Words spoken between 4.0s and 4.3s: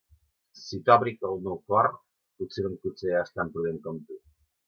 tu.